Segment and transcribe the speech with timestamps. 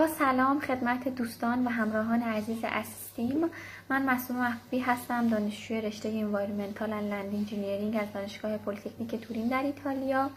[0.00, 3.44] با سلام خدمت دوستان و همراهان عزیز استیم
[3.90, 9.62] من مسئول محبوبی هستم دانشجوی رشته Environmental and Land Engineering از دانشگاه پلیتکنیک تورین در
[9.62, 10.30] ایتالیا.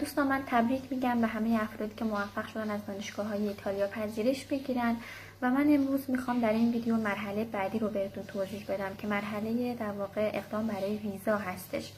[0.00, 4.44] دوستان من تبریک میگم به همه افرادی که موفق شدن از دانشگاه های ایتالیا پذیرش
[4.44, 4.96] بگیرن
[5.42, 9.74] و من امروز می‌خوام در این ویدیو مرحله بعدی رو بهتون توضیح بدم که مرحله
[9.74, 11.92] در واقع اقدام برای ویزا هستش.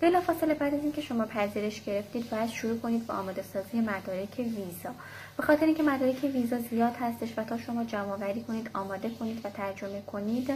[0.00, 4.90] بلافاصله بعد از اینکه شما پذیرش گرفتید باید شروع کنید به آماده سازی مدارک ویزا.
[5.36, 9.40] به خاطر اینکه مدارک ویزا زیاد هستش و تا شما جمع آوری کنید آماده کنید
[9.44, 10.50] و ترجمه کنید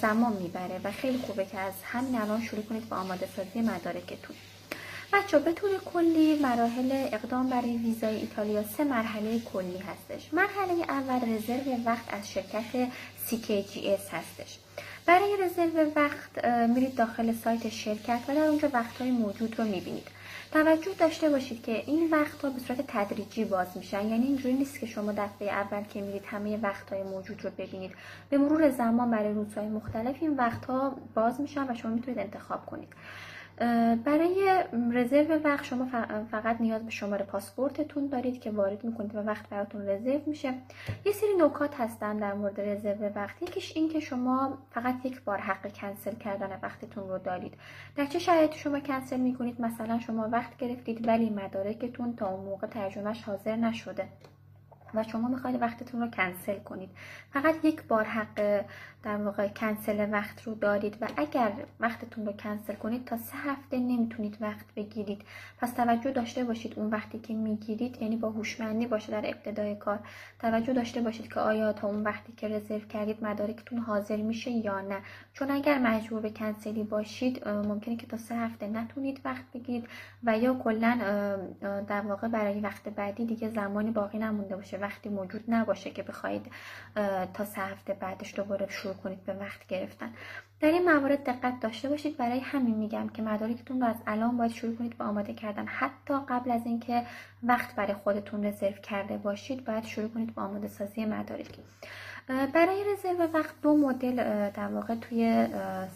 [0.00, 4.36] زمان می‌بره و خیلی خوبه که از همین الان شروع کنید به آماده سازی مدارکتون.
[5.12, 10.34] بچه به طور کلی مراحل اقدام برای ویزای ایتالیا سه مرحله کلی هستش.
[10.34, 12.88] مرحله اول رزرو وقت از شرکت
[13.28, 14.58] CKGS هستش.
[15.06, 20.08] برای رزرو وقت میرید داخل سایت شرکت و در اونجا وقتهای موجود رو می‌بینید.
[20.52, 24.08] توجه داشته باشید که این وقتها به صورت تدریجی باز میشن.
[24.08, 27.92] یعنی اینجوری نیست که شما دفعه اول که میرید همه وقتهای موجود رو ببینید.
[28.30, 32.88] به مرور زمان برای روزهای مختلف این وقتها باز میشن و شما می‌تونید انتخاب کنید.
[34.04, 35.88] برای رزرو وقت شما
[36.30, 40.54] فقط نیاز به شماره پاسپورتتون دارید که وارد می‌کنید و وقت براتون رزرو میشه.
[41.04, 43.42] یه سری نکات هستن در مورد رزرو وقت.
[43.42, 47.54] یکیش این که شما فقط یک بار حق کنسل کردن وقتتون رو دارید.
[47.96, 52.66] در چه شرایطی شما کنسل می‌کنید؟ مثلا شما وقت گرفتید ولی مدارکتون تا اون موقع
[52.66, 54.08] ترجمهش حاضر نشده.
[54.94, 56.90] و شما می‌خواید وقتتون رو کنسل کنید.
[57.32, 58.64] فقط یک بار حق
[59.02, 63.78] در واقع کنسل وقت رو دارید و اگر وقتتون رو کنسل کنید تا سه هفته
[63.78, 65.22] نمی‌تونید وقت بگیرید.
[65.60, 69.98] پس توجه داشته باشید اون وقتی که می‌گیرید یعنی با هوشمندی باشه در ابتدای کار.
[70.38, 74.80] توجه داشته باشید که آیا تا اون وقتی که رزرو کردید مدارکتون حاضر میشه یا
[74.80, 74.98] نه.
[75.32, 79.88] چون اگر مجبور به کنسلی باشید ممکنه که تا سه هفته نتونید وقت بگیرید
[80.24, 80.98] و یا کلا
[81.88, 84.78] در واقع برای وقت بعدی دیگه زمانی باقی نمونده باشه.
[84.82, 86.46] وقتی موجود نباشه که بخواید
[87.34, 90.12] تا سه هفته بعدش دوباره شروع کنید به وقت گرفتن.
[90.60, 92.16] در این موارد دقت داشته باشید.
[92.16, 95.66] برای همین میگم که مدارکتون رو از الان باید شروع کنید به آماده کردن.
[95.66, 97.06] حتی قبل از اینکه
[97.42, 101.48] وقت برای خودتون رزرو کرده باشید باید شروع کنید به آماده سازی مدارک
[102.28, 104.16] برای رزرو وقت دو مدل
[104.50, 105.46] در واقع توی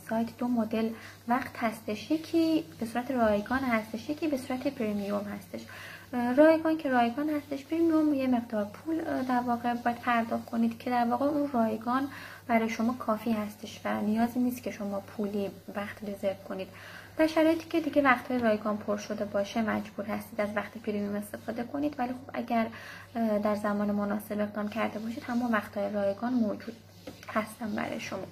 [0.09, 0.91] سایت دو مدل
[1.29, 2.11] وقت هستش.
[2.11, 5.67] یکی به صورت رایگان هستش یکی به صورت پریمیوم هستش.
[6.37, 11.05] رایگان که رایگان هستش پریمیوم یه مقدار پول در واقع باید پرداخت کنید که در
[11.05, 12.09] واقع اون رایگان
[12.47, 16.69] برای شما کافی هستش و نیازی نیست که شما پولی وقت رزرو کنید.
[17.19, 21.63] در شرایطی که دیگه وقتهای رایگان پر شده باشه مجبور هستید از وقت پریمیوم استفاده
[21.65, 21.95] کنید.
[21.99, 22.67] ولی خب اگر
[23.43, 26.77] در زمان مناسب اقدام کرده باشید همون وقتهای رایگان موجود
[27.29, 28.27] هستن برای شما.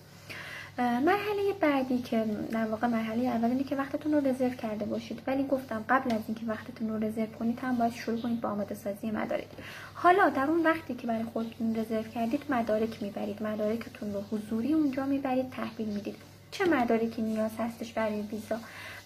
[0.79, 5.23] مرحله بعدی که در واقع مرحله اول اینه که وقتتون رو رزرو کرده باشید.
[5.27, 8.75] ولی گفتم قبل از اینکه وقتتون رو رزرو کنید هم باید شروع کنید با آماده
[8.75, 9.47] سازی مدارک.
[9.95, 13.43] حالا در اون وقتی که برای خودتون رزرو کردید مدارک می‌برید.
[13.43, 16.17] مدارکتون رو حضوری اونجا می‌برید تحویل می‌دید.
[16.51, 18.57] چه مدارکی نیاز هستش برای ویزا؟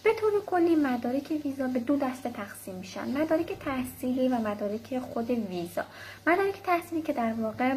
[0.03, 3.09] به طور کلی مدارک ویزا به دو دسته تقسیم میشن.
[3.09, 5.85] مدارک تحصیلی و مدارک خود ویزا.
[6.27, 7.75] مدارک تحصیلی که در واقع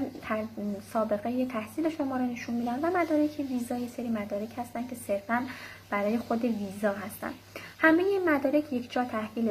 [0.94, 5.44] سابقه تحصیل شما رو نشون میدن و مدارک ویزا یه سری مدارک هستن که صرفا
[5.90, 7.34] برای خود ویزا هستن.
[7.82, 9.46] همه این مدارک یک جا تحویل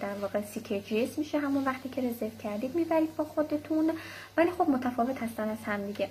[0.00, 1.38] در واقع CKGS میشه.
[1.38, 3.92] همون وقتی که رزرو کردید می‌برید با خودتون.
[4.36, 6.08] ولی خب متفاوت هستن از هم دیگه.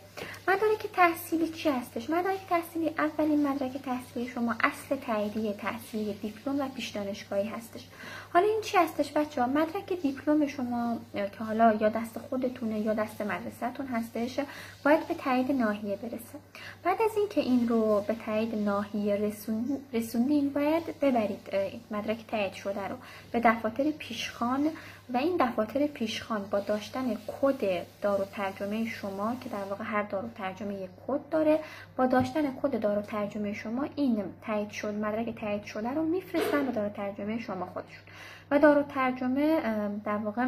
[0.48, 6.68] مدارک تحصیلی چی هستش؟ مدارک تحصیلی اولین مدرک تحصیلی شما اصل تاییدیه تحصیلی دیپلم و
[6.68, 7.88] پیش دانشگاهی هستش.
[8.34, 12.94] حالا این چی هستش بچه ها؟ مدرک دیپلم شما که حالا یا دست خودتونه یا
[12.94, 14.40] دست مدرسهتون هستش
[14.86, 16.40] باید به تایید ناحیه برسه.
[16.84, 19.80] بعد از اینکه این رو به تایید ناحیه رسون...
[19.94, 21.53] رسوندین باید ببرید.
[21.92, 22.96] مدرک تایید شده رو.
[23.32, 24.70] به دفاتر پیشخان
[25.14, 30.30] و این دفاتر پیشخان با داشتن کد دارو ترجمه شما که در واقع هر دارو
[30.36, 31.60] ترجمه یک کد داره
[31.98, 36.72] با داشتن کد دارو ترجمه شما این تایید شد مدرک تایید شده رو میفرستن به
[36.72, 38.04] دارو ترجمه شما خودشون.
[38.52, 39.60] و دارو ترجمه
[40.06, 40.48] در واقع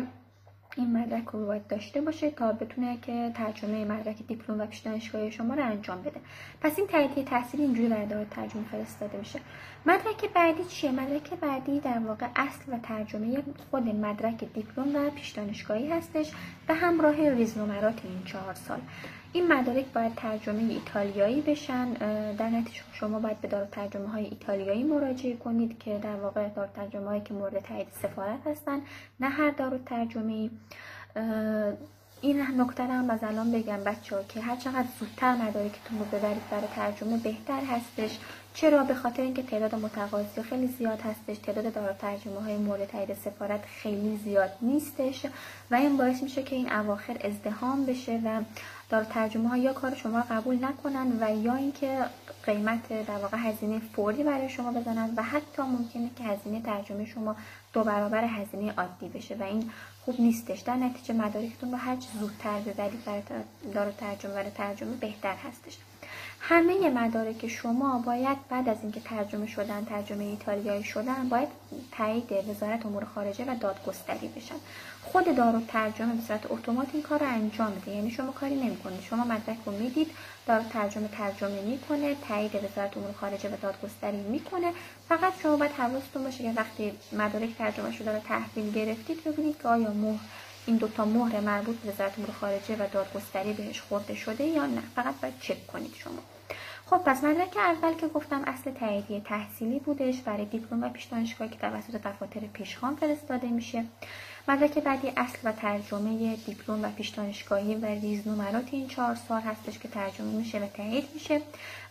[0.77, 5.31] این مدرک رو باید داشته باشه تا بتونه که ترجمه مدرک دیپلم و پیش دانشگاهی
[5.31, 6.19] شما رو انجام بده.
[6.61, 9.39] پس این تاییدیه تحصیل اینجوری برای ترجمه فرستاده میشه.
[9.85, 15.29] مدرک بعدی چیه؟ مدرک بعدی در واقع اصل و ترجمه خود مدرک دیپلم و پیش
[15.29, 16.31] دانشگاهی هستش
[16.67, 18.79] به همراه ریزنمرات این چهار سال.
[19.35, 21.93] این مدارک باید ترجمه ایتالیایی بشن
[22.33, 26.69] در نتیجه شما باید به دار ترجمه های ایتالیایی مراجعه کنید که در واقع دار
[26.75, 28.81] ترجمه هایی که مورد تایید سفارت هستن
[29.19, 30.49] نه هر دار ترجمه
[32.21, 36.49] این نکته هم از الان بگم بچه ها که هر چقدر زودتر مدارکتون رو ببرید
[36.51, 38.19] برای ترجمه بهتر هستش.
[38.55, 43.13] چرا به خاطر اینکه تعداد متقاضی خیلی زیاد هستش تعداد دارا ترجمه های مورد تایید
[43.13, 45.25] سفارت خیلی زیاد نیستش
[45.71, 48.41] و این باعث میشه که این اواخر ازدهام بشه و
[48.89, 52.05] دار ترجمه ها یا کار شما رو قبول نکنن و یا اینکه
[52.45, 57.35] قیمت در واقع هزینه فوری برای شما بزنن و حتی ممکنه که هزینه ترجمه شما
[57.73, 59.71] دو برابر هزینه عادی بشه و این
[60.05, 60.59] خوب نیستش.
[60.59, 63.21] در نتیجه مدارکتون رو هر زودتر ببرید برای
[63.73, 65.77] دار ترجمه برای ترجمه بهتر هستش.
[66.39, 71.47] همه مدارک شما باید بعد از اینکه ترجمه شدن ترجمه ایتالیایی شدن باید
[71.91, 74.55] تایید وزارت امور خارجه و دادگستری بشن.
[75.03, 77.91] خود دارو ترجمه به صورت اتومات این کار رو انجام میده.
[77.91, 79.01] یعنی شما کاری نمی‌کنید.
[79.01, 80.11] شما مدرک رو می‌دید
[80.47, 84.71] دارو ترجمه ترجمه می‌کنه تایید وزارت امور خارجه و دادگستری می‌کنه.
[85.09, 89.67] فقط شما باید حواستون باشه که وقتی مدارک ترجمه شده رو تحویل گرفتید ببینید که
[89.67, 90.19] آیا مهر
[90.65, 94.81] این دوتا مهر مربوط به وزارت امور خارجه و دادگستری بهش خورده شده یا نه؟
[94.95, 96.19] فقط باید چک کنید شما.
[96.85, 100.21] خب پس مدرک اول که گفتم اصل تاییدیه تحصیلی بودش.
[100.21, 103.85] برای دیپلم و پیش دانشگاهی که توسط دفاتر پیشخوان فرستاده میشه.
[104.47, 109.41] مدرک بعدی اصل و ترجمه دیپلم و پیش دانشگاهی و ریز نمرات این چهار سال
[109.41, 111.41] هستش که ترجمه میشه و تایید میشه.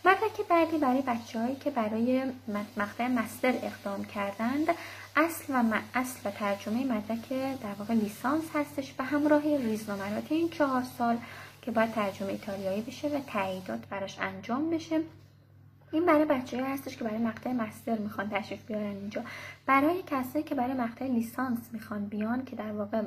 [0.04, 2.22] مدرک بعدی برای بچههایی که برای
[2.76, 4.66] مقطع master اقدام کردند
[5.16, 7.28] اصل و اصل و ترجمه مدرک
[7.62, 11.16] در واقع لیسانس هستش و همراه ریز نمرات این چهار سال
[11.62, 15.00] که باید ترجمه ایتالیایی بشه و تاییدات براش انجام بشه.
[15.92, 19.22] این برای بچه‌هایی هستش که برای مقطع master می‌خوان تشریف بیارن اینجا.
[19.66, 23.02] برای کسایی که برای مقطع لیسانس می‌خوان بیان که در واقع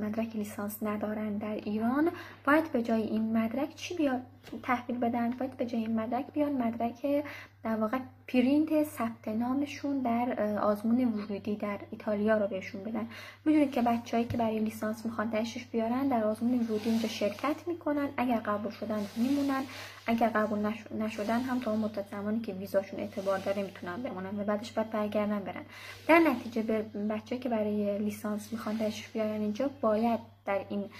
[0.00, 2.10] مدرک لیسانس ندارن در ایران
[2.44, 4.20] باید به جای این مدرک چی بیاد
[4.62, 6.52] تحویل بدن باید به جای مدرک بیان.
[6.52, 7.24] مدرک
[7.64, 7.98] در واقع
[8.28, 13.06] پرینت ثبت نامشون در آزمون ورودی در ایتالیا رو بهشون بدن.
[13.44, 18.08] می‌دونید که بچههایی که برای لیسانس می‌خوان تشریف بیارن در آزمون ورودی اینجا شرکت می‌کنن.
[18.16, 19.62] اگر قبول شدن میمونن.
[20.06, 24.44] اگر قبول نشدن هم تا اون مدت زمانی که ویزاشون اعتبار داره می‌تونن بمونن و
[24.44, 25.64] بعدش باید برگردن برن.
[26.08, 26.62] در نتیجه
[27.10, 30.90] بچه‌ای که برای لیسانس می‌خوان تشریف بیارن اینجا باید در این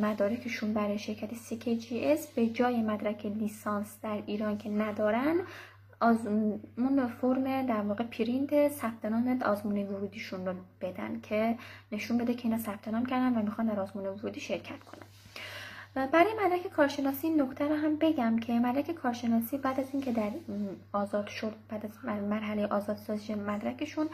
[0.00, 5.40] مدارکشون برای شرکت CKGS به جای مدرک لیسانس در ایران که ندارن
[6.00, 11.58] آزمون فرم در واقع پرینت ثبت نام آزمون ورودیشون رو بدن که
[11.92, 15.09] نشون بده که اینا ثبت نام کردن و می‌خوان در آزمون ورودی شرکت کنن.
[15.94, 20.30] برای مدرک کارشناسی نکته رو هم بگم که مدرک کارشناسی بعد از اینکه در
[20.92, 24.08] آزاد شد بعد از مرحله آزادسازی مدرکشون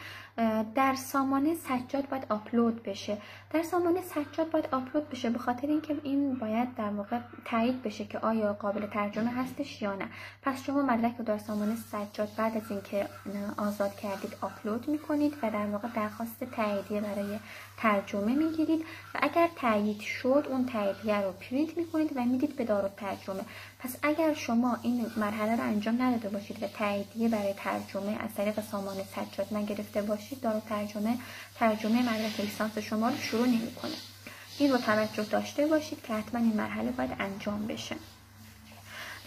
[0.75, 3.19] در سامانه سجاد باید آپلود بشه.
[3.53, 8.05] در سامانه سجاد باید آپلود بشه به خاطر اینکه این باید در واقع تایید بشه
[8.05, 10.09] که آیا قابل ترجمه هستش یا نه.
[10.43, 13.09] پس شما مدرک رو در سامانه سجاد بعد از اینکه
[13.57, 17.39] آزاد کردید آپلود می‌کنید و در واقع درخواست تاییدیه برای
[17.77, 18.85] ترجمه می‌گیرید
[19.15, 23.43] و اگر تایید شد اون تاییدیه رو پرینت می‌کنید و می‌دید به دارو ترجمه.
[23.79, 28.61] پس اگر شما این مرحله رو انجام نداده باشید و تاییدیه برای ترجمه از طریق
[28.71, 31.19] سامان سجاد نگرفته باشید دارو ترجمه
[31.55, 33.95] ترجمه مدرک لیسانس شما رو شروع نمی‌کنه.
[34.59, 37.97] این رو توجه داشته باشید که حتما این مرحله باید انجام بشه.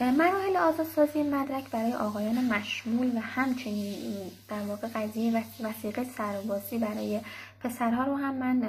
[0.01, 4.13] مراحل آزادسازی مدرک برای آقایان مشمول و همچنین
[4.49, 7.21] در واقع قضیه وثیقه سربازی برای
[7.59, 8.59] پسرها رو هم من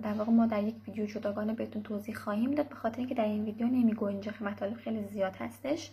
[0.00, 3.24] در واقع ما در یک ویدیو جداگانه بهتون توضیح خواهیم داد به خاطر اینکه در
[3.24, 5.90] این ویدیو نمی‌گنجه مطالب خیلی زیاد هستش.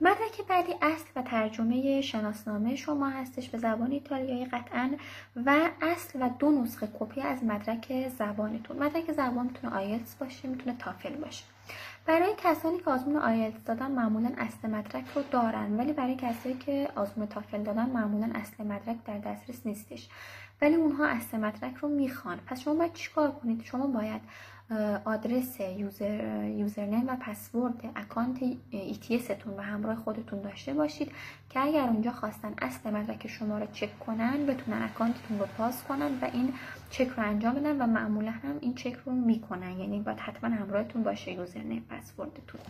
[0.00, 4.90] مدرک بعدی اصل و ترجمه شناسنامه شما هستش به زبان ایتالیایی قطعا
[5.36, 8.82] و اصل و دو نسخه کپی از مدرک زبانتون.
[8.82, 11.44] مدرک زبان می‌تونه آیلتس باشه می‌تونه تافل باشه.
[12.10, 15.76] برای کسانی که آزمون آیلتس دادن معمولا اصل مدرک رو دارن.
[15.78, 20.08] ولی برای کسایی که آزمون تافل دادن معمولا اصل مدرک در دسترس نیستش.
[20.62, 22.38] ولی اونها اصل مدرک رو می‌خوان.
[22.46, 24.20] پس شما باید چیکار کنید؟ شما باید
[25.04, 28.38] آدرس user username و password account
[28.72, 31.12] ETS تون و همراه خودتون داشته باشید
[31.50, 35.82] که اگر اونجا خواستن اصل مدرک شما رو چک کنن بتونن account تون رو باز
[35.82, 36.52] کنن و این
[36.90, 39.78] چک رو انجام بدن و معمولا هم این چک رو می‌کنن.
[39.78, 42.60] یعنی باید حتما همراهتون باشه username password تون.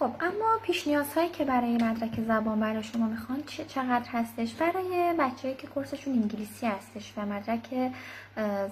[0.00, 5.54] خب اما پیش نیازهایی که برای مدرک زبان برای شما می‌خوان چقدر هستش؟ برای بچه‌هایی
[5.54, 7.92] که course شون انگلیسی هستش و مدرک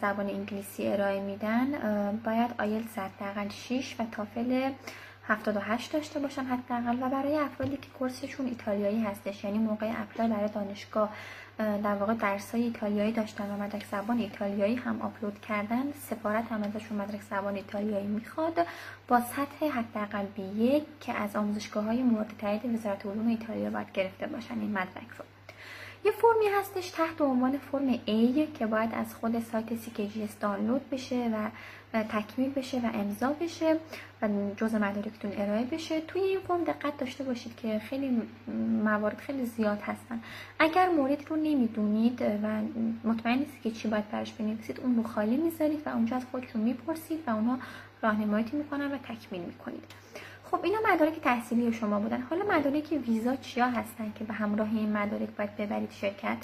[0.00, 1.66] زبان انگلیسی ارائه میدن
[2.24, 4.70] باید آیلتس حداقل 6 و تافل
[5.28, 10.28] 78 داشته باشن حداقل و برای افرادی که course شون ایتالیایی هستش یعنی موقع apply
[10.28, 11.10] برای دانشگاه
[11.58, 16.98] در واقع درسای ایتالیایی داشتن و مدرک زبان ایتالیایی هم آپلود کردن سفارت هم ازشون
[16.98, 18.66] مدرک زبان ایتالیایی می‌خواد.
[19.08, 23.92] با سطح حداقل B یک که از آموزشگاه های مورد تایید وزارت علوم ایتالیا باید
[23.92, 25.24] گرفته باشن این مدرک رو.
[26.04, 31.30] یه فرمی هستش تحت عنوان فرم A که باید از خود سایت CKGS دانلود بشه
[31.94, 33.76] و تکمیل بشه و امضا بشه
[34.22, 36.00] و جز مدارکتون ارائه بشه.
[36.00, 38.22] توی این فرم دقت داشته باشید که خیلی
[38.84, 40.20] موارد خیلی زیاد هستن.
[40.58, 42.60] اگر مورد رو نمی‌دونید و
[43.04, 46.62] مطمئن نیستید که چی باید براش بنویسید اون رو خالی می‌ذارید و اونجا از خودتون
[46.62, 47.58] می‌پرسید و اونها
[48.02, 49.84] راهنماییتون می‌کنن و تکمیل می‌کنید.
[50.50, 52.20] خب اینا مدارک تحصیلی شما بودن.
[52.20, 56.36] حالا مدارک ویزا چیا هستن که به همراه این مدارک باید ببرید شرکت؟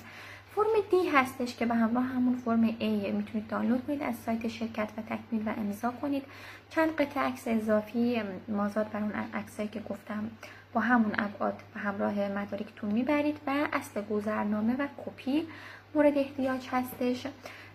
[0.55, 3.13] فرم دی هستش که به همراه همون فرم A.
[3.13, 6.23] می‌تونید دانلود کنید از سایت شرکت و تکمیل و امضا کنید.
[6.71, 10.31] چند قطعه عکس اضافی مازاد بر اون عکسایی که گفتم
[10.73, 15.47] با همون ابعاد به همراه مدارکتون می‌برید و اصل گذرنامه و کپی
[15.95, 17.27] مورد احتیاج هستش.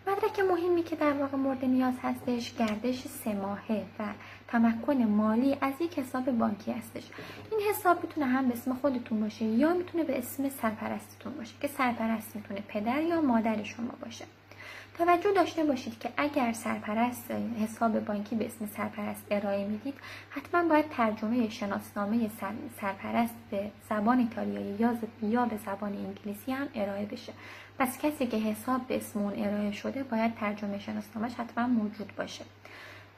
[0.07, 4.03] مدرک مهمی که در واقع مورد نیاز هستش گردش سه ماهه و
[4.51, 7.03] تمکن مالی از یک حساب بانکی هستش.
[7.51, 11.67] این حساب می‌تونه هم به اسم خودتون باشه یا می‌تونه به اسم سرپرستتون باشه که
[11.67, 14.25] سرپرست می‌تونه پدر یا مادر شما باشه.
[14.97, 19.93] توجه داشته باشید که اگر سرپرست حساب بانکی به اسم سرپرست ارائه می‌دید
[20.29, 22.29] حتما باید ترجمه شناسنامه
[22.81, 24.77] سرپرست به زبان ایتالیایی
[25.21, 27.33] یا به زبان انگلیسی هم ارائه بشه.
[27.79, 32.45] پس کسی که حساب به اسم اون ارائه شده باید ترجمه شناسنامهش حتما موجود باشه.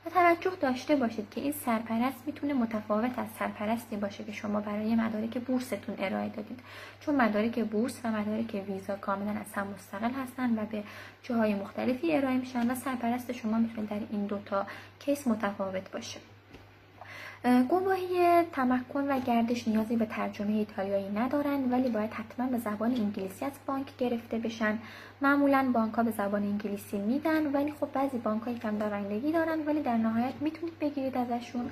[0.06, 4.96] و توجه داشته باشید که این سرپرست می‌تونه متفاوت از سرپرستی باشه که شما برای
[4.96, 6.60] مدارک بورستون ارائه دادید.
[7.00, 10.84] چون مدارک بورس و مدارک ویزا کاملا از هم مستقل هستن و به
[11.24, 14.66] جاهای مختلفی ارائه میشن و سرپرست شما می‌تونه در این دوتا
[15.00, 16.20] کیس متفاوت باشه.
[17.44, 23.46] گواهی تمکن و گردش نیازی به ترجمه ایتالیایی ندارند ولی باید حتما به زبان انگلیسی
[23.46, 24.80] از بانک گرفته بشن.
[25.22, 29.66] معمولا بانک ها به زبان انگلیسی میدن ولی خب بعضی بانک های کم دارندگی دارن
[29.66, 31.70] ولی در نهایت می‌تونید بگیرید ازشون.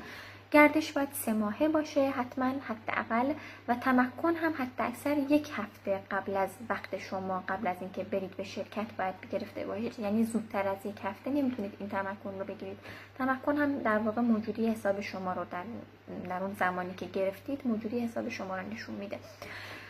[0.51, 3.33] گردش باید سه ماهه باشه حتما حداقل
[3.67, 8.37] و تمکن هم حتی اکثر یک هفته قبل از وقت شما قبل از اینکه برید
[8.37, 9.99] به شرکت باید گرفته باشید.
[9.99, 12.77] یعنی زودتر از یک هفته نمی‌تونید این تمکن رو بگیرید.
[13.17, 15.63] تمکن هم در واقع موجودی حساب شما رو در,
[16.29, 19.19] در اون زمانی که گرفتید موجودی حساب شما رو نشون میده.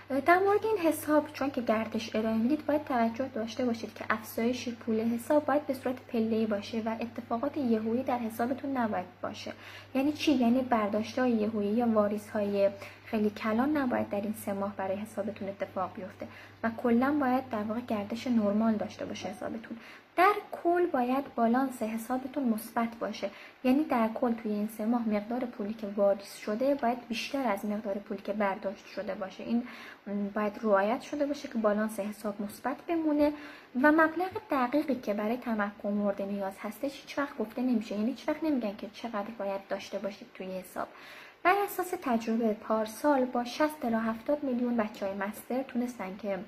[0.09, 4.69] در مورد این حساب چون که گردش ارائه می‌دید باید توجه داشته باشید که افزایش
[4.69, 9.53] پول حساب باید به صورت پله باشه و اتفاقات یهویی در حسابتون نباید باشه.
[9.95, 12.69] یعنی چی؟ یعنی برداشت های یهویی یا واریس های
[13.05, 16.27] خیلی کلان نباید در این سه ماه برای حسابتون اتفاق بیفته
[16.63, 19.77] و کلا باید در واقع گردش نرمال داشته باشه حسابتون.
[20.15, 20.33] در
[20.69, 23.29] کل باید بالانس حسابتون مثبت باشه.
[23.63, 27.65] یعنی در کل توی این سه ماه مقدار پولی که واریز شده باید بیشتر از
[27.65, 29.43] مقدار پولی که برداشت شده باشه.
[29.43, 29.63] این
[30.33, 33.33] باید رعایت شده باشه که بالانس حساب مثبت بمونه.
[33.83, 37.95] و مبلغ دقیقی که برای تمکن مورد نیاز هستش هیچ وقت گفته نمیشه.
[37.95, 40.87] یعنی هیچ وقت نمیگن که چقدر باید داشته باشید توی حساب.
[41.43, 46.39] بر اساس تجربه پارسال با 60 تا 70 میلیون بچه های مستر تونستن که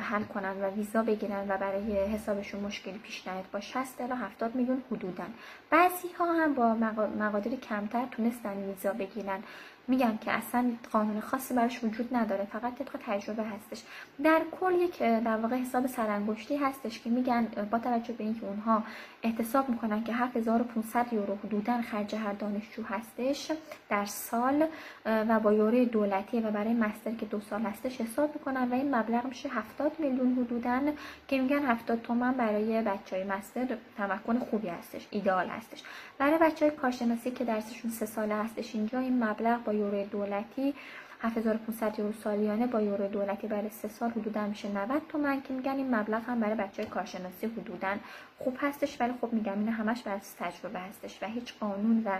[0.00, 4.54] حل کنن و ویزا بگیرن و برای حسابشون مشکلی پیش نیاد با 60 تا 70
[4.54, 5.34] میلیون حدودن
[5.70, 6.74] بعضی ها هم با
[7.18, 9.42] مقادیر کمتر تونستن ویزا بگیرن.
[9.88, 13.82] میگم که اصلا قانون خاصی براش وجود نداره فقط طبق تجربه هستش.
[14.24, 18.82] در کل یک در واقع حساب سرانگشتی هستش که میگن با توجه به اینکه اونها
[19.22, 23.52] احتساب می‌کنن که 7500 یورو حدودا خرج هر دانشجو هستش
[23.88, 24.66] در سال
[25.06, 28.94] و با یوره دولتی و برای مستر که دو سال هستش حساب می‌کنن و این
[28.94, 30.80] مبلغ میشه 70 میلیون حدودا
[31.28, 35.82] که میگن 70 تومن برای بچه های مستر تمکن خوبی هستش ایدال هستش.
[36.18, 40.74] برای بچه های کارشناسی که درسشون سه ساله هستش اینجا این مبلغ با یورو دولتی
[41.22, 45.72] 7500 یورو سالیانه با یورو دولتی برای سه سال حدودا میشه 90 تومن که میگن
[45.72, 47.96] این مبلغ هم برای بچه کارشناسی حدودا
[48.38, 52.18] خوب هستش ولی خب میگم این همش بر تجربه هستش و هیچ قانون و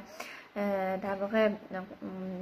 [1.03, 1.51] در واقع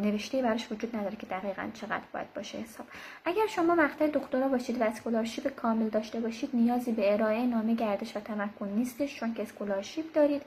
[0.03, 2.87] نوشته براش وجود نداره که دقیقا چقدر باید باشه حساب.
[3.25, 8.17] اگر شما مقطع دکترا باشید و scholarship کامل داشته باشید نیازی به ارائه نامه گردش
[8.17, 10.43] و تمکن نیستش چون که scholarship دارید.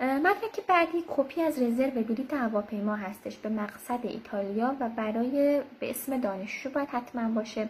[0.00, 6.20] مدرک بعدی کپی از رزرو بلیط هواپیما هستش به مقصد ایتالیا و برای به اسم
[6.20, 7.68] دانشجو باید حتما باشه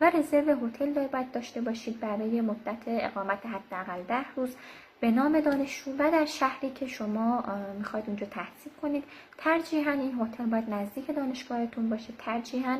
[0.00, 4.56] و رزرو هتل باید داشته باشید برای مدت اقامت حداقل ده روز
[5.00, 7.44] به نام دانشجو و در شهری که شما
[7.78, 9.04] می‌خواید اونجا تحصیل کنید.
[9.38, 12.12] ترجیحاً این هتل باید نزدیک دانشگاهتون باشه.
[12.18, 12.78] ترجیحاً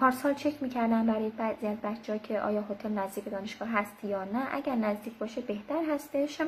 [0.00, 4.42] پارسال چک می‌کردن برای بعضی از بچه که آیا هتل نزدیک دانشگاه هست یا نه.
[4.52, 6.40] اگر نزدیک باشه بهتر هستش.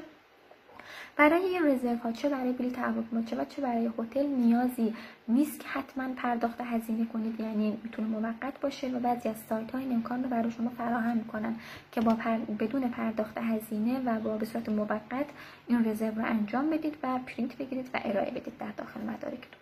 [1.16, 4.94] برای این رزرو ها چه برای بلیط هواپیما چه و چه برای هتل نیازی
[5.28, 7.40] نیست که حتما پرداخت هزینه کنید.
[7.40, 11.16] یعنی می‌تونه موقت باشه و بعضی از سایت ها این امکان رو برای شما فراهم
[11.16, 11.54] می‌کنن
[11.92, 12.16] که با
[12.60, 15.26] بدون پرداخت هزینه و با به صورت موقت
[15.66, 19.60] این رزرو رو انجام بدید و پرینت بگیرید و ارائه بدید در داخل مدارکتون.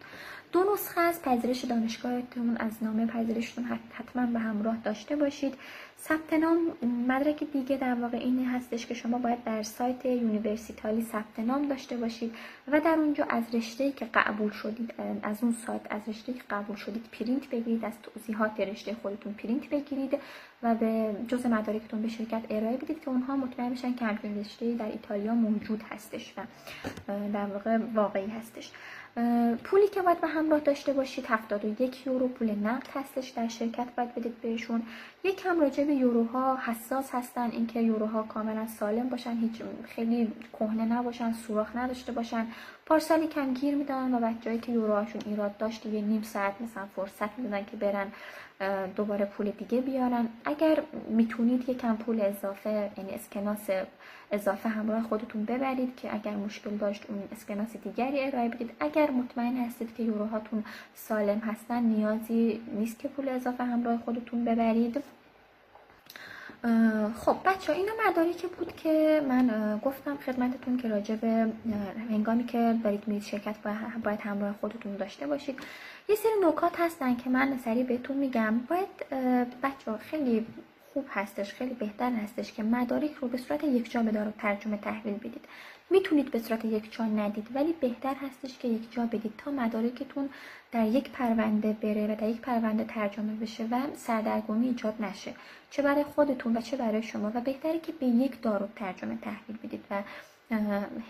[0.55, 5.55] دو نسخه از پذیرش دانشگاهتون از نامه پذیرشتون حتما به همراه داشته باشید.
[6.01, 6.59] ثبت نام
[7.09, 11.97] مدرک دیگه در واقع این هستش که شما باید در سایت Universitaly ثبت نام داشته
[11.97, 12.35] باشید
[12.69, 16.77] و در اونجا از رشته که قبول شدید از اون سایت از رشته که قبول
[16.77, 20.19] شدید پرینت بگیرید از توضیحات رشته خودتون پرینت بگیرید
[20.63, 24.75] و به جزء مدارکتون به شرکت ارائه بدید که اونها مطمئن بشن که همچین رشته
[24.75, 26.43] در ایتالیا موجود هستش و
[27.33, 28.71] در واقع واقعی هستش.
[29.65, 34.15] پولی که باید به همراه داشته باشید 71 یورو پول نقد هستش در شرکت باید
[34.15, 34.83] بدید بهشون.
[35.25, 40.85] یک کم راجع به یوروها حساس هستن اینکه یوروها کاملا سالم باشن هیچ خیلی کهنه
[40.85, 42.47] نباشن سوراخ نداشته باشن.
[42.87, 47.39] پارسالی کم گیر میدن و بچه‌ای که یوروهاشون ایراد داشت یه نیم ساعت مثلا فرصت
[47.39, 48.07] میدن که برن
[48.97, 50.29] دوباره پول دیگه بیارن.
[50.45, 53.71] اگر می‌تونید یکم پول اضافه یعنی اسکناس
[54.33, 58.71] اضافه همراه خودتون ببرید که اگر مشکل داشت اون اسکناس دیگری ارائه بدید.
[58.81, 60.65] اگر مطمئن هستید که یوروهاتون
[60.95, 65.03] سالم هستن نیازی نیست که پول اضافه همراه خودتون ببرید.
[67.17, 71.53] خب بچه اینا مدارکی بود که من گفتم خدمتتون که راجع به
[72.11, 73.57] هنگامی که دارید میرید شرکت
[74.05, 75.59] باید همراه خودتون داشته باشید.
[76.09, 78.59] یه سری نکات هستن که من سریع بهتون میگم.
[78.59, 78.89] باید
[79.63, 80.47] بچه خیلی
[80.95, 84.77] خوب هستش خیلی بهتر هستش که مدارک رو به صورت یک جا به دار ترجمه
[84.77, 85.45] تحویل بدید.
[85.91, 90.29] می‌تونید به صورت یک جا ندید ولی بهتر هستش که یک جا بدید تا مدارکتون
[90.73, 95.35] در یک پرونده بره و در یک پرونده ترجمه بشه و سردرگمی ایجاد نشه.
[95.71, 99.85] چه برای خودتون و چه برای شما و بهتره که به یک دارالترجمه تحویل بدید
[99.91, 100.03] و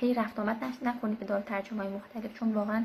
[0.01, 2.85] هی رفت آمد نکنید به دارالترجمه های مختلف چون واقعا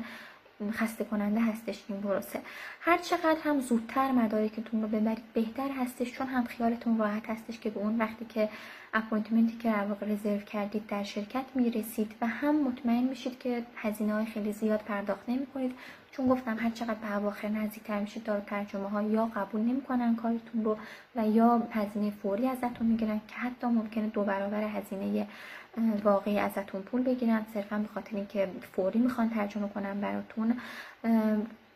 [0.68, 2.40] خسته کننده هستش این پروسه.
[2.80, 7.70] هر چقدر هم زودتر مدارکتون رو ببرید بهتر هستش چون هم خیالتون راحت هستش که
[7.70, 8.48] به اون وقتی که
[8.94, 13.62] appointment ی که در واقع رزرو کردید در شرکت می‌رسید و هم مطمئن میشید که
[13.76, 15.74] هزینه های خیلی زیاد پرداخت نمی کنید
[16.10, 20.78] چون گفتم هر چقدر به اواخر نزدیکتر میشید دارالترجمه ها یا قبول نمی‌کنن کارتون رو
[21.16, 25.26] و یا هزینه فوری ازتون می‌گیرن که حتی ممکنه دو برابر هزینه
[26.04, 27.46] واقعی ازتون پول بگیرن.
[27.54, 30.56] صرفا به خاطر اینکه فوری می‌خوان ترجمه کنن براتون.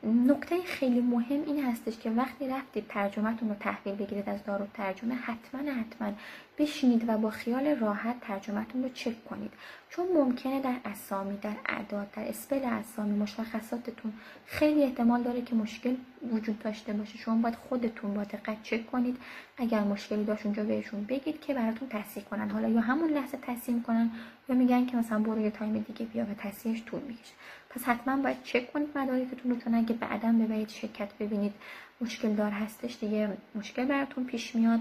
[0.04, 5.14] نکته خیلی مهم این هستش که وقتی رفتید ترجمهتون رو تحویل بگیرید از دارو ترجمه
[5.14, 6.12] حتما حتما
[6.58, 9.52] بشینید و با خیال راحت ترجمهتون رو چک کنید.
[9.90, 14.12] چون ممکنه در اسامی در اعداد در اسپل اسامی مشخصاتتون
[14.46, 15.96] خیلی احتمال داره که مشکل
[16.32, 17.18] وجود داشته باشه.
[17.18, 19.16] شما باید خودتون با دقت چک کنید.
[19.56, 22.50] اگر مشکلی داشت اونجا بهشون بگید که براتون تصحیح کنن.
[22.50, 24.10] حالا یا همون لحظه تصحیح کنن
[24.48, 27.32] یا میگن که مثلا برو یه time دیگه بیا و تصحیحش طول می‌کشه.
[27.74, 31.52] پس حتما باید چک کنید مدارکتون رو چون اگه بعدا ببرید شرکت ببینید
[32.00, 34.80] مشکل دار هستش دیگه مشکل براتون پیش میاد.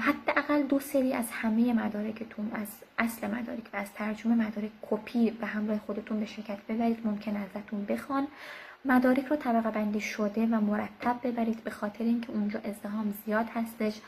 [0.00, 5.46] حداقل دو سری از همه مدارکتون از اصل مدارک و از ترجمه مدارک کپی به
[5.46, 8.26] همراه خودتون به شرکت ببرید ممکن ازتون بخوان.
[8.84, 14.00] مدارک رو طبقه بندی شده و مرتب ببرید به خاطر اینکه اونجا ازدهام زیاد هستش.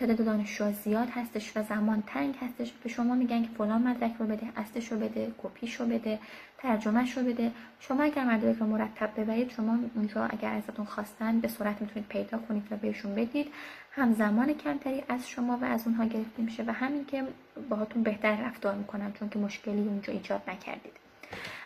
[0.00, 2.72] تعداد دانشجو زیاد هستش و زمان تنگ هستش.
[2.82, 6.18] به شما میگن که فلان مدرک رو بده اصلش رو بده کپیش رو بده
[6.58, 7.52] ترجمهش رو بده.
[7.80, 12.38] شما اگر مدرک رو مرتب ببرید شما اونجا اگر ازتون خواستن به صورت می‌تونید پیدا
[12.38, 13.46] کنید و بهشون بدید.
[13.92, 17.24] هم زمان کمتری از شما و از اونها گرفته میشه و همین که
[17.70, 21.09] باهاتون بهتر رفتار می‌کنن چون که مشکلی اونجا ایجاد نکردید.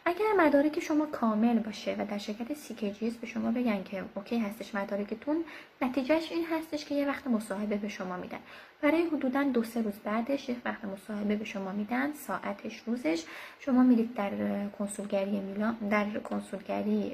[0.04, 4.74] اگر مدارک شما کامل باشه و در شرکت CKGS به شما بگن که OK هستش
[4.74, 5.44] مدارکتون
[5.82, 8.38] نتیجه‌ش این هستش که یه وقت مصاحبه به شما میدن.
[8.82, 13.24] برای حدودا دو سه روز بعدش یه وقت مصاحبه به شما میدن ساعتش روزش.
[13.60, 14.30] شما میرید در
[14.78, 17.12] کنسولگری میلان در کنسولگری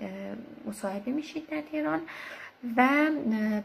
[0.67, 2.01] مصاحبه میشید در تهران.
[2.77, 3.09] و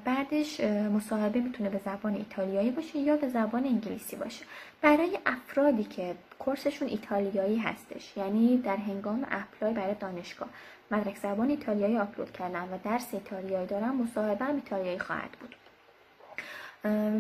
[0.06, 0.60] بعدش
[0.96, 4.46] مصاحبه می‌تونه به زبان ایتالیایی باشه یا به زبان انگلیسی باشه.
[4.82, 10.50] برای افرادی که course شون ایتالیایی هستش یعنی در هنگام apply برای دانشگاه.
[10.92, 15.56] مدرک زبان ایتالیایی آپلود کردن و درس ایتالیایی دارن مصاحبه هم ایتالیایی خواهد بود.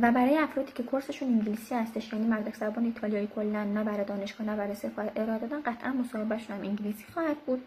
[0.01, 4.05] و برای افرادی که course شون انگلیسی هستش یعنی مدرک زبان ایتالیایی کلا نه برای
[4.05, 7.63] دانشگاه نه برای سفارت ارائه دادن قطعا مصاحبه‌شون هم انگلیسی خواهد بود.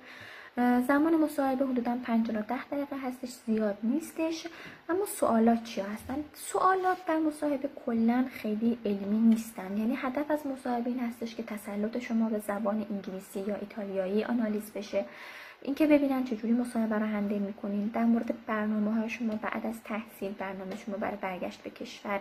[0.87, 4.47] زمان مصاحبه حدودا 5 تا 10 دقیقه هستش زیاد نیستش.
[4.89, 9.77] اما سوالات چی هستن؟ سوالات در مصاحبه کلا خیلی علمی نیستن.
[9.77, 14.73] یعنی هدف از مصاحبه این هستش که تسلط شما به زبان انگلیسی یا ایتالیایی آنالیز
[14.73, 15.05] بشه.
[15.63, 17.91] اینکه ببینن چجوری مصاحبه رو handle می‌کنین.
[17.95, 22.21] در مورد برنامه های شما بعد از تحصیل برنامه شما برای برگشت به کشور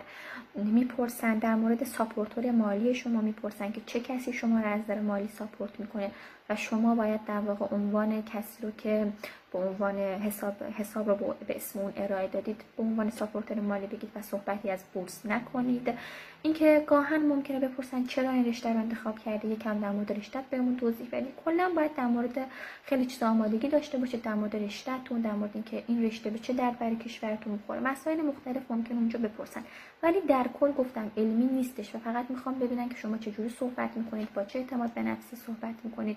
[0.54, 1.38] می‌پرسن.
[1.38, 5.80] در مورد supporter مالی شما می‌پرسن که چه کسی شما رو از نظر مالی support
[5.80, 6.10] می‌کنه.
[6.48, 9.12] و شما باید در واقع عنوان کسی رو که
[9.52, 14.10] به عنوان حساب حساب رو به اسم اون ارائه دادید به عنوان supporter مالی بگید
[14.14, 15.94] و صحبتی از بورس نکنید.
[16.42, 20.76] اینکه گاهاً ممکنه بپرسن چرا این رشته رو انتخاب کردی؟ یکم در مورد رشته بهمون
[20.76, 22.46] توضیح بدید کلا باید در مورد
[22.84, 26.52] خیلی چیز آمادگی داشته باشید در مورد رشتهتون در مورد اینکه این رشته به چه
[26.52, 27.80] درد برای کشورتون می‌خوره.
[27.80, 29.64] مسائل مختلف ممکن اونجا بپرسن.
[30.02, 34.32] ولی در کل گفتم علمی نیستش و فقط می‌خوام ببینن که شما چجوری صحبت می‌کنید
[34.34, 36.16] با چه اعتماد به نفسی صحبت می‌کنید.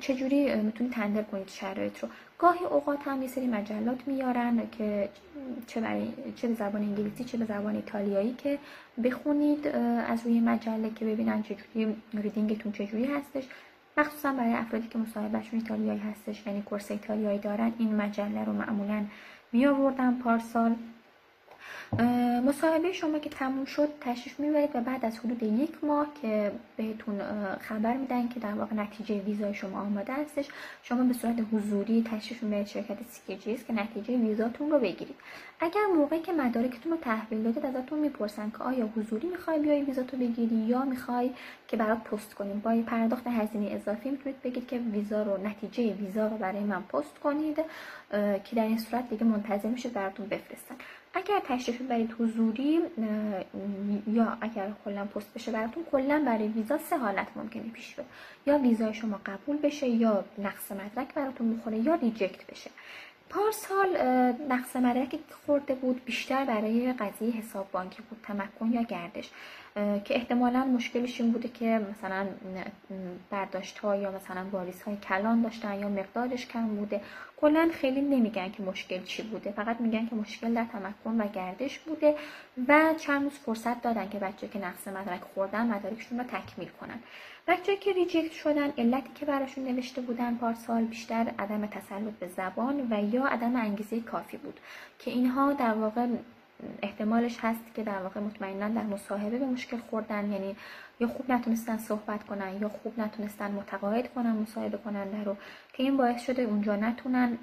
[0.00, 5.08] چجوری می‌تونید تندر کنید شرایط رو؟ گاهی اوقات هم یه سری مجلات میارن که
[5.66, 8.58] چه, برای، چه به زبان انگلیسی چه به زبان ایتالیایی که
[9.04, 9.66] بخونید
[10.08, 13.44] از روی مجله که ببینن چجوری ریدینگتون چجوری هستش.
[13.98, 19.04] مخصوصا برای افرادی که مصاحبهشون ایتالیایی هستش یعنی course ایتالیایی دارن این مجله رو معمولا
[19.52, 20.74] می آوردن پارسال.
[22.46, 27.20] مصاحبه شما که تموم شد تشریف می‌برید و بعد از حدود یک ماه که بهتون
[27.60, 30.48] خبر میدن که در واقع نتیجه ویزای شما آماده هستش
[30.82, 35.16] شما به صورت حضوری تشریف می‌برید شرکت CKGS که نتیجه ویزاتون رو بگیرید.
[35.60, 40.16] اگر موقعی که مدارکتون رو تحویل دادید ازتون می‌پرسن که آیا حضوری می‌خوای بیای ویزاتو
[40.16, 41.30] بگیری یا می‌خوای
[41.68, 42.60] که برات پست کنیم.
[42.60, 47.18] با پرداخت هزینه اضافی می‌تونید بگید که ویزا رو نتیجه ویزا رو برای من پست
[47.18, 47.56] کنید
[48.44, 50.74] که در این صورت دیگه منتظر میشه براتون بفرستن.
[51.16, 52.80] اگر تشریف برید حضوری
[54.06, 58.06] یا اگر کلا پست بشه براتون کلا برای ویزا سه حالت ممکنه پیش بیاد
[58.46, 62.70] یا ویزای شما قبول بشه یا نقص مدرک براتون بخوره یا ریجکت بشه.
[63.30, 63.96] پارسال
[64.48, 69.30] نقص مدرکی خورده بود بیشتر برای قضیه حساب بانکی بود تمکن یا گردش.
[69.76, 72.26] که احتمالا مشکلش این بوده که مثلا
[73.30, 77.00] برداشت ها یا مثلا واریس های کلان داشتن یا مقدارش کم بوده.
[77.36, 79.50] کلا خیلی نمیگن که مشکل چی بوده.
[79.50, 82.14] فقط میگن که مشکل در تمکن و گردش بوده
[82.68, 86.98] و چند روز فرصت دادن که بچه که نقص مدرک خوردن مدارکشون رو تکمیل کنن.
[87.48, 92.86] بچه که ریجکت شدن علتی که براشون نوشته بودن پارسال بیشتر عدم تسلط به زبان
[92.90, 94.60] و یا عدم انگیزه کافی بود.
[94.98, 96.06] که اینها در واقع
[96.82, 100.56] احتمالش هست که در واقع مطمئنا در مصاحبه به مشکل خوردن یعنی
[101.00, 105.36] یا خوب نتونستن صحبت کنن یا خوب نتونستن متقاعد کنن مصاحبه کننده رو
[105.72, 107.38] که این باعث شده اونجا نتونن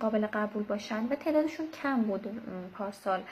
[0.00, 3.22] قابل قبول باشن و تعدادشون کم بود پارسال.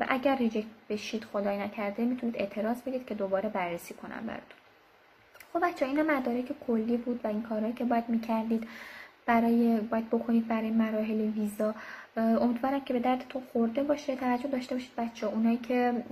[0.00, 4.58] و اگر ریجکت بشید خدای نکرده می‌تونید اعتراض بدید که دوباره بررسی کنن براتون.
[5.52, 8.68] خب بچه این مدارک کلی بود و این کارهایی که باید می‌کردید.
[9.26, 11.74] برای باید بکنید برای مراحل ویزا.
[12.16, 14.16] امیدوارم که به دردتون خورده باشه.
[14.16, 16.04] توجه داشته باشید بچه اونایی که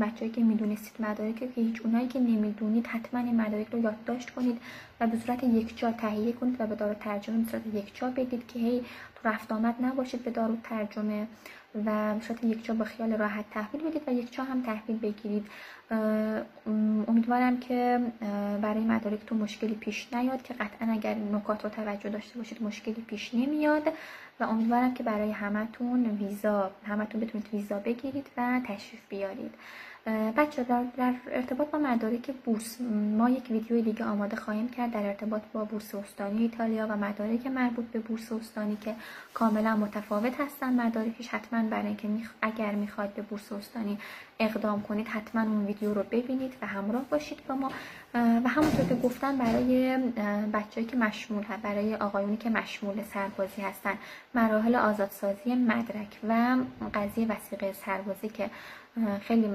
[0.00, 4.60] بچه‌ای که می‌دونستید مدارک که هیچ اونایی که نمی‌دونید حتما این مدارک رو یادداشت کنید
[5.00, 8.10] و به صورت یک جا تهیه کنید و به دارو ترجمه به صورت یک جا
[8.10, 8.80] بدید که هی
[9.14, 11.26] تو رفت آمد نباشید به دارو ترجمه.
[11.86, 15.46] و صورت یک جا با خیال راحت تحویل بدید و یک جا هم تحویل بگیرید.
[17.06, 18.00] امیدوارم که
[18.62, 23.34] برای مدارکتون مشکلی پیش نیاد که قطعا اگر نکات رو توجه داشته باشید مشکلی پیش
[23.34, 23.82] نمیاد
[24.40, 29.54] و امیدوارم که برای همتون ویزا همتون بتونید ویزا بگیرید و تشریف بیارید.
[30.06, 32.80] بچه در, ارتباط با مدارک بورس
[33.18, 37.46] ما یک ویدیوی دیگه آماده خواهیم کرد در ارتباط با بورس استانی ایتالیا و مدارک
[37.46, 38.94] مربوط به بورس استانی که
[39.34, 40.72] کاملا متفاوت هستن.
[40.72, 42.08] مدارکش حتما برای اینکه
[42.42, 43.98] اگر می‌خواید به بورس استانی
[44.38, 47.70] اقدام کنید حتما اون ویدیو رو ببینید و همراه باشید با ما.
[48.14, 49.96] و همونطور که گفتم برای
[50.52, 53.94] بچه‌ای که مشمول برای آقایونی که مشمول سربازی هستن
[54.34, 56.56] مراحل آزادسازی مدرک و
[56.94, 58.50] قضیه وسیقه سربازی که
[59.20, 59.48] خیلی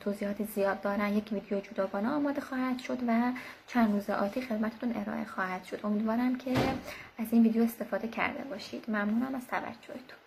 [0.00, 1.16] توضیحات زیاد دارن.
[1.16, 3.32] یک ویدیو جداگانه آماده خواهد شد و
[3.66, 5.80] چند روز آتی خدمتتون ارائه خواهد شد.
[5.84, 6.50] امیدوارم که
[7.18, 8.84] از این ویدیو استفاده کرده باشید.
[8.88, 10.18] ممنونم از توجهتون.